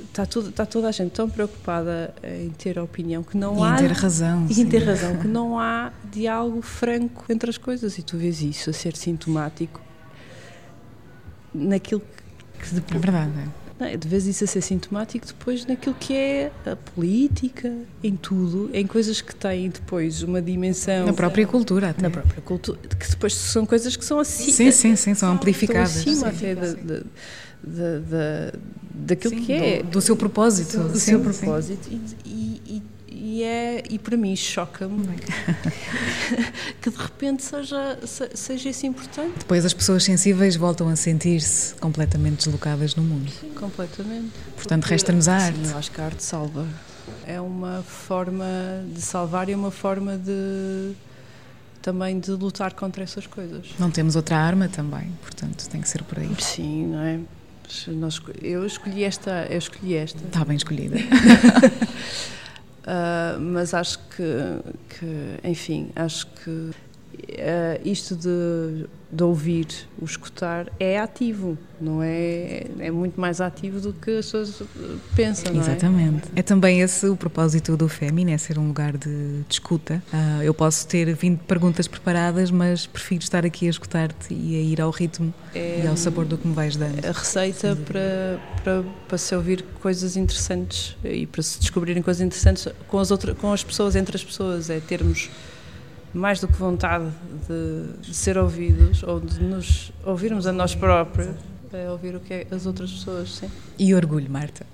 [0.07, 3.75] está, tudo, está toda a gente tão preocupada em ter opinião que não e há.
[3.75, 4.47] Em ter razão.
[4.49, 7.97] E em ter razão, que não há diálogo franco entre as coisas.
[7.97, 9.81] E tu vês isso a ser sintomático
[11.53, 12.01] naquilo
[12.59, 12.95] que depois.
[12.95, 13.31] É verdade.
[13.79, 13.97] É?
[13.97, 18.85] De vez isso a ser sintomático depois naquilo que é a política, em tudo, em
[18.87, 21.07] coisas que têm depois uma dimensão.
[21.07, 22.01] Na própria cultura, até.
[22.03, 24.51] Na própria cultura, que depois são coisas que são assim.
[24.51, 25.97] Sim, sim, sim, são amplificadas.
[25.97, 27.03] Acima até de, de,
[27.65, 28.59] de, de,
[28.93, 29.83] daquilo sim, que é.
[29.83, 30.77] Do, do, seu propósito.
[30.77, 31.89] Do, do seu propósito.
[31.89, 35.07] E, e, e, é, e para mim choca-me
[36.81, 37.99] que de repente seja,
[38.35, 39.39] seja isso importante.
[39.39, 43.31] Depois as pessoas sensíveis voltam a sentir-se completamente deslocadas no mundo.
[43.31, 44.31] Sim, completamente.
[44.55, 45.57] Portanto, resta-nos a arte.
[45.65, 46.67] Sim, eu acho que a arte salva.
[47.25, 48.45] É uma forma
[48.93, 50.93] de salvar e uma forma de
[51.81, 53.67] também de lutar contra essas coisas.
[53.77, 56.29] Não temos outra arma também, portanto tem que ser por aí.
[56.39, 57.19] Sim, não é?
[57.87, 60.23] Nós, eu escolhi esta, eu escolhi esta.
[60.23, 60.97] Está bem escolhida.
[62.85, 64.23] uh, mas acho que,
[64.89, 66.73] que, enfim, acho que uh,
[67.83, 69.67] isto de de ouvir,
[70.01, 72.65] o escutar, é ativo, não é?
[72.79, 74.63] É muito mais ativo do que as pessoas
[75.15, 76.29] pensam, Exatamente.
[76.35, 76.39] É?
[76.39, 76.41] é?
[76.41, 80.01] também esse o propósito do Fémina, é ser um lugar de, de escuta.
[80.11, 84.61] Uh, eu posso ter 20 perguntas preparadas, mas prefiro estar aqui a escutar-te e a
[84.61, 87.05] ir ao ritmo é, e ao sabor do que me vais dando.
[87.05, 92.67] A receita para, para, para se ouvir coisas interessantes e para se descobrirem coisas interessantes
[92.87, 95.29] com as, outras, com as pessoas, entre as pessoas, é termos
[96.13, 97.09] mais do que vontade
[97.47, 101.35] de, de, ser ouvidos ou de nos ouvirmos a nós próprios,
[101.71, 103.49] é ouvir o que é as outras pessoas, sim.
[103.79, 104.65] E orgulho, Marta?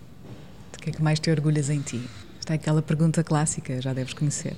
[0.74, 2.02] De que é que mais te orgulhas em ti?
[2.40, 4.56] Está aquela pergunta clássica, já deves conhecer.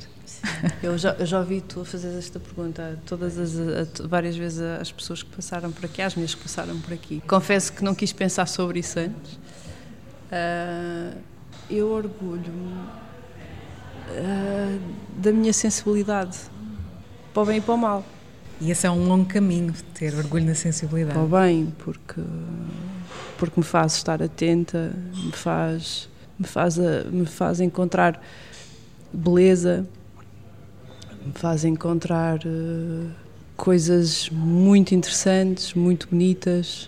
[0.82, 4.92] Eu já, eu já ouvi tu fazer esta pergunta todas as, a, várias vezes às
[4.92, 7.22] pessoas que passaram por aqui, às minhas que passaram por aqui.
[7.28, 9.34] Confesso que não quis pensar sobre isso antes.
[10.32, 11.18] Uh,
[11.70, 12.74] eu orgulho-me
[14.10, 14.80] uh,
[15.18, 16.40] da minha sensibilidade
[17.34, 18.04] para o bem e para o mal.
[18.60, 21.16] E esse é um longo caminho, ter orgulho na sensibilidade.
[21.16, 22.22] Para o bem, porque,
[23.38, 28.22] porque me faz estar atenta, me faz, me faz, me faz encontrar
[29.12, 29.88] beleza,
[31.26, 33.10] me faz encontrar uh,
[33.58, 36.88] coisas muito interessantes, muito bonitas,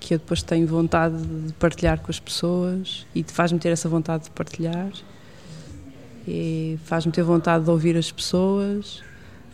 [0.00, 4.24] que eu depois tenho vontade de partilhar com as pessoas e faz-me ter essa vontade
[4.24, 4.90] de partilhar.
[6.26, 9.02] E faz-me ter vontade de ouvir as pessoas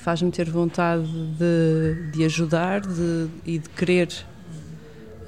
[0.06, 1.02] faz-me ter vontade
[1.36, 4.08] de, de ajudar de, e de querer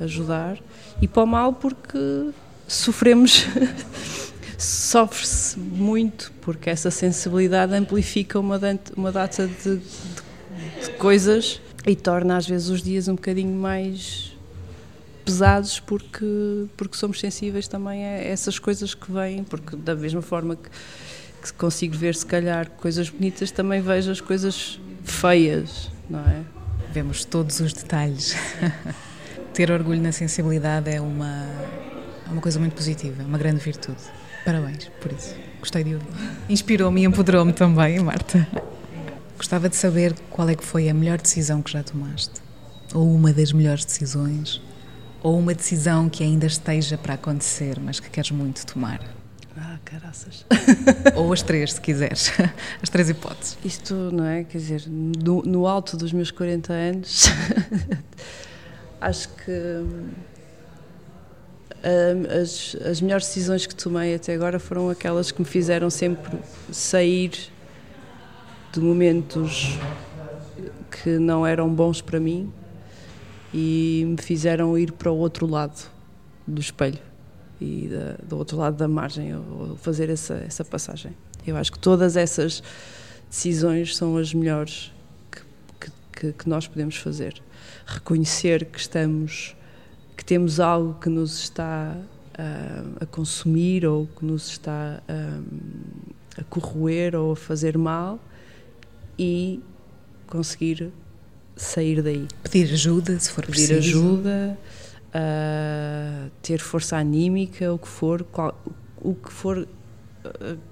[0.01, 0.57] ajudar,
[1.03, 2.31] e para o mal porque
[2.69, 3.45] sofremos,
[4.57, 8.61] sofre-se muito, porque essa sensibilidade amplifica uma,
[8.97, 9.83] uma data de, de,
[10.85, 14.33] de coisas e torna às vezes os dias um bocadinho mais
[15.25, 20.55] pesados porque porque somos sensíveis também a essas coisas que vêm porque da mesma forma
[20.55, 20.71] que
[21.43, 26.43] que consigo ver se calhar coisas bonitas, também vejo as coisas feias, não é?
[26.93, 28.35] Vemos todos os detalhes.
[29.55, 31.47] Ter orgulho na sensibilidade é uma,
[32.27, 33.99] é uma coisa muito positiva, uma grande virtude.
[34.45, 35.35] Parabéns por isso.
[35.61, 36.07] Gostei de ouvir.
[36.49, 38.47] Inspirou-me e empoderou-me também, Marta.
[39.37, 42.41] Gostava de saber qual é que foi a melhor decisão que já tomaste.
[42.95, 44.61] Ou uma das melhores decisões.
[45.23, 49.01] Ou uma decisão que ainda esteja para acontecer, mas que queres muito tomar.
[49.89, 50.45] Caraças.
[51.17, 52.31] Ou as três, se quiseres.
[52.83, 53.57] As três hipóteses.
[53.65, 54.45] Isto, não é?
[54.45, 57.25] Quer dizer, no, no alto dos meus 40 anos,
[59.01, 60.11] acho que hum,
[62.43, 66.39] as, as melhores decisões que tomei até agora foram aquelas que me fizeram sempre
[66.71, 67.31] sair
[68.71, 69.79] de momentos
[70.91, 72.53] que não eram bons para mim
[73.55, 75.91] e me fizeram ir para o outro lado
[76.47, 77.08] do espelho
[77.61, 81.13] e da, do outro lado da margem, ou fazer essa, essa passagem.
[81.47, 82.63] Eu acho que todas essas
[83.31, 84.93] decisões são as melhores
[85.81, 87.41] que, que, que nós podemos fazer.
[87.87, 89.57] Reconhecer que estamos,
[90.17, 95.45] que temos algo que nos está uh, a consumir ou que nos está uh,
[96.39, 98.21] a corroer ou a fazer mal
[99.19, 99.61] e
[100.27, 100.91] conseguir
[101.57, 102.29] sair daí.
[102.43, 103.99] Pedir ajuda, se for Pedir preciso.
[103.99, 104.59] ajuda,
[105.09, 108.61] uh, ter força anímica, o que for, qual,
[109.01, 109.67] o que for uh,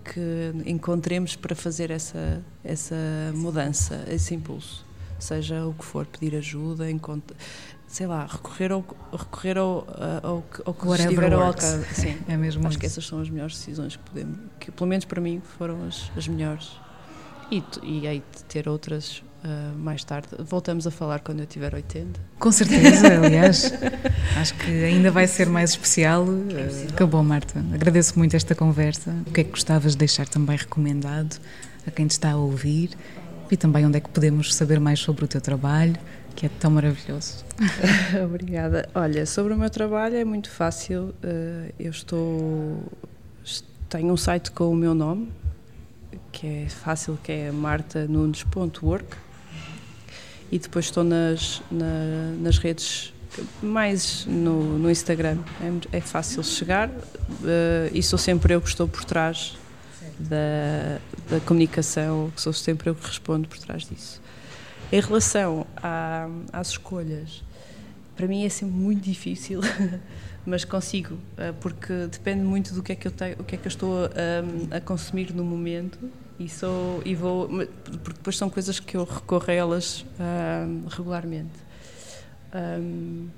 [0.05, 2.97] que encontremos para fazer essa, essa
[3.34, 4.84] mudança, esse impulso.
[5.18, 6.84] Seja o que for, pedir ajuda,
[7.87, 9.87] sei lá, recorrer ao, recorrer ao,
[10.22, 11.95] ao, ao que Whatever estiver ao alcance.
[11.95, 12.78] Sim, É mesmo acho isso.
[12.78, 16.11] que essas são as melhores decisões que podemos, que pelo menos para mim foram as,
[16.16, 16.72] as melhores.
[17.51, 20.28] E, e de ter outras ah, mais tarde.
[20.40, 22.18] Voltamos a falar quando eu tiver 80.
[22.38, 23.72] Com certeza, aliás.
[24.36, 26.26] Acho que ainda vai ser mais especial.
[26.51, 27.64] Eh, Acabou, Marta.
[27.72, 29.14] Agradeço muito esta conversa.
[29.26, 31.38] O que é que gostavas de deixar também recomendado
[31.86, 32.90] a quem te está a ouvir?
[33.49, 35.94] E também onde é que podemos saber mais sobre o teu trabalho,
[36.34, 37.44] que é tão maravilhoso.
[38.24, 38.88] Obrigada.
[38.92, 41.14] Olha, sobre o meu trabalho é muito fácil.
[41.22, 42.82] eh, eu estou.
[43.88, 45.28] Tenho um site com o meu nome,
[46.32, 49.16] que é fácil, que é martanunes.work.
[50.51, 53.12] E depois estou nas, na- nas redes,
[53.62, 55.38] mais no, no Instagram.
[55.92, 56.88] É, é fácil chegar
[57.44, 59.57] eh, e sou sempre eu que estou por trás
[60.18, 64.22] da, da comunicação, sou sempre eu que respondo por trás disso.
[64.92, 67.42] Em relação à- às escolhas,
[68.16, 69.61] para mim é sempre muito difícil,
[70.47, 73.59] mas consigo, eh, porque depende muito do que é que eu tenho, o que é
[73.59, 75.99] que eu estou a, a consumir no momento
[76.39, 81.59] e sou e vou, porque depois são coisas que eu recorro a elas ah, regularmente.
[82.53, 83.28] Ahm,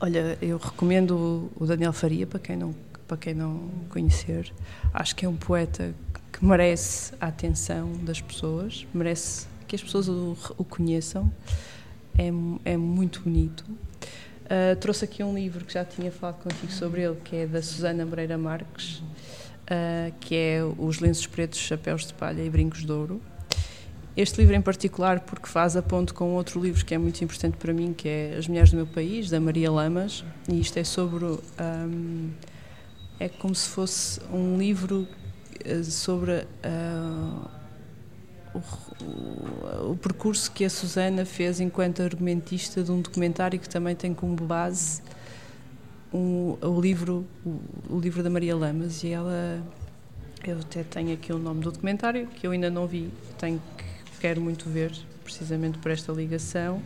[0.00, 2.74] olha, eu recomendo o Daniel Faria para quem não
[3.06, 4.52] para quem não conhecer.
[4.92, 5.94] Acho que é um poeta
[6.32, 11.30] que merece a atenção das pessoas, merece que as pessoas o, o conheçam.
[12.16, 12.28] É,
[12.72, 13.64] é muito bonito.
[14.44, 17.62] Uh, trouxe aqui um livro que já tinha falado contigo sobre ele, que é da
[17.62, 19.02] Susana Moreira Marques,
[19.70, 23.20] uh, que é Os Lenços Pretos, Chapéus de Palha e Brincos de Ouro.
[24.16, 27.56] Este livro em particular porque faz a ponte com outro livro que é muito importante
[27.56, 30.84] para mim, que é As Mulheres do Meu País, da Maria Lamas, e isto é
[30.84, 31.24] sobre...
[31.24, 32.30] um,
[33.18, 35.06] é como se fosse um livro
[35.64, 36.44] eh, sobre
[38.54, 38.58] o,
[39.04, 44.12] o- o percurso que a Susana fez enquanto argumentista de um documentário que também tem
[44.12, 45.00] como base
[46.14, 47.60] um- o livro o,
[47.90, 49.62] o livro da Maria Lamas e ela
[50.46, 53.84] eu até tenho aqui o nome do documentário que eu ainda não vi tenho que
[54.20, 54.92] quero muito ver
[55.24, 56.80] precisamente por esta ligação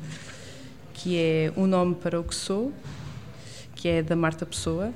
[0.94, 2.72] que é o nome para o que sou
[3.74, 4.92] que é da Marta Pessoa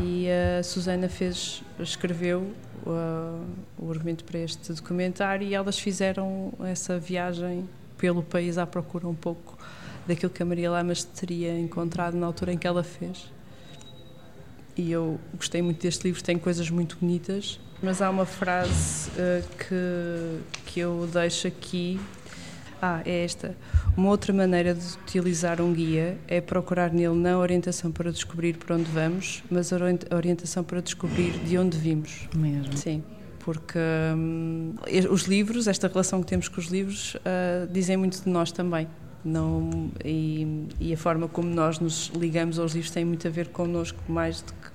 [0.00, 2.52] e a Susana fez, escreveu
[2.86, 3.44] uh,
[3.76, 9.14] o argumento para este documentário e elas fizeram essa viagem pelo país à procura um
[9.14, 9.58] pouco
[10.06, 13.30] daquilo que a Maria Lamas teria encontrado na altura em que ela fez.
[14.78, 19.44] E eu gostei muito deste livro, tem coisas muito bonitas, mas há uma frase uh,
[19.56, 21.98] que, que eu deixo aqui.
[22.80, 23.56] Ah, é esta.
[23.96, 28.56] Uma outra maneira de utilizar um guia é procurar nele não a orientação para descobrir
[28.56, 29.72] para onde vamos, mas
[30.14, 32.28] orientação para descobrir de onde vimos.
[32.36, 32.76] Mesmo.
[32.76, 33.02] Sim,
[33.40, 33.78] porque
[34.16, 34.74] hum,
[35.10, 38.86] os livros, esta relação que temos com os livros, ah, dizem muito de nós também.
[39.24, 43.48] Não, e, e a forma como nós nos ligamos aos livros tem muito a ver
[43.48, 44.68] connosco, mais do que.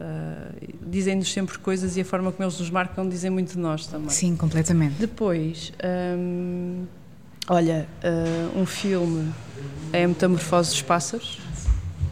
[0.00, 0.52] ah,
[0.86, 4.10] Dizem-nos sempre coisas e a forma como eles nos marcam dizem muito de nós também.
[4.10, 4.94] Sim, completamente.
[4.98, 5.72] Depois,
[6.18, 6.84] hum,
[7.48, 9.32] olha, ah, um filme
[9.92, 11.46] é a Metamorfose dos Pássaros.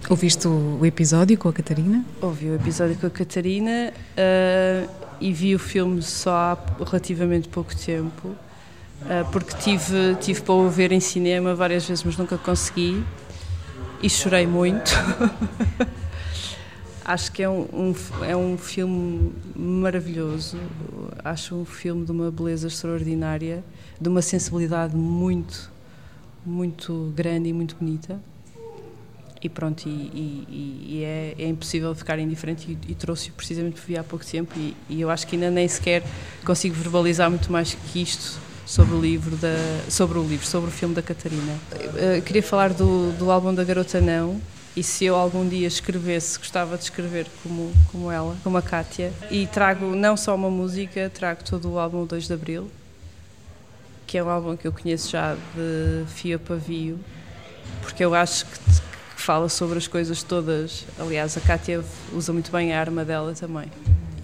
[0.09, 2.05] Ouviste o, episódio com a Catarina?
[2.21, 4.87] Ouvi o episódio com a Catarina ah,
[5.21, 8.44] e vi o filme só há relativamente pouco tempo, ah,
[9.31, 13.03] porque tive, tive para o ver em cinema várias vezes, mas nunca consegui
[14.03, 14.91] e chorei muito.
[17.05, 17.95] Acho que é um, um-
[18.25, 20.59] é um filme maravilhoso,
[21.23, 23.63] acho um filme de uma beleza extraordinária,
[24.01, 25.71] de uma sensibilidade muito,
[26.47, 28.19] muito grande e muito bonita.
[29.43, 33.99] E pronto, e, e- e- é, é impossível ficar indiferente e, e trouxe-o precisamente vi
[33.99, 36.03] há pouco tempo e, e eu acho que ainda nem sequer
[36.47, 39.55] consigo verbalizar muito mais que isto sobre o livro, da,
[39.89, 41.59] sobre o livro, sobre o filme da Catarina.
[41.97, 44.41] Eh, queria falar do, do álbum da Garota Não
[44.77, 49.13] e se eu algum dia escrevesse, gostava de escrever como, como ela, como a Kátia.
[49.31, 52.71] E trago não só uma música, trago todo o álbum 2 de Abril.
[54.07, 56.99] que é um álbum que eu conheço já de fio pavio,
[57.83, 60.85] porque eu acho que, que fala sobre as coisas todas.
[60.99, 63.71] Aliás, a Kátia usa muito bem a arma dela também.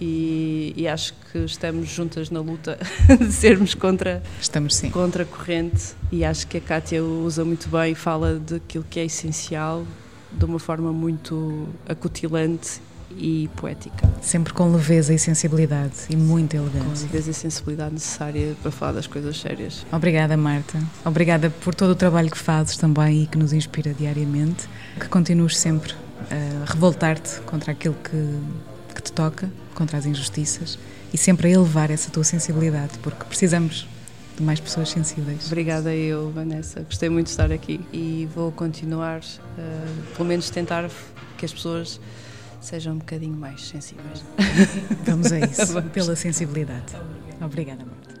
[0.01, 2.75] E, e, acho que estamos juntas na luta
[3.19, 4.89] de sermos contra, estamos, sim.
[4.89, 5.93] contra a corrente.
[6.11, 9.85] E acho que a Kátia usa muito bem, fala daquilo que é essencial
[10.31, 12.81] de uma forma muito acutilante
[13.17, 14.09] e poética.
[14.21, 17.07] Sempre com leveza e sensibilidade e muita elegância.
[17.07, 19.85] Com leveza e sensibilidade necessária para falar das coisas sérias.
[19.91, 20.81] Obrigada, Marta.
[21.05, 24.67] Obrigada por todo o trabalho que fazes também e que nos inspira diariamente.
[24.99, 25.93] Que continues sempre
[26.29, 28.39] a revoltar-te contra aquilo que,
[28.93, 30.77] que te toca, contra as injustiças
[31.13, 33.87] e sempre a elevar essa tua sensibilidade, porque precisamos
[34.37, 35.47] de mais pessoas sensíveis.
[35.47, 36.81] Obrigada eu, Vanessa.
[36.81, 40.89] Gostei muito de estar aqui e vou continuar, uh, pelo menos tentar
[41.37, 41.99] que as pessoas
[42.61, 44.23] sejam um bocadinho mais sensíveis.
[45.05, 45.91] Vamos a isso, Vamos.
[45.91, 46.95] pela sensibilidade.
[47.41, 48.20] Obrigada, Marta.